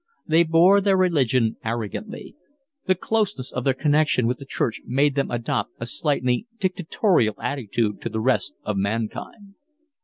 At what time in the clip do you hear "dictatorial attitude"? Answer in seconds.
6.59-8.01